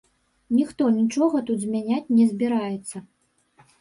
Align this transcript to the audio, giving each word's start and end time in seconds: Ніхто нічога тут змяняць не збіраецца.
Ніхто 0.59 0.87
нічога 0.95 1.41
тут 1.49 1.61
змяняць 1.67 2.11
не 2.17 2.25
збіраецца. 2.33 2.97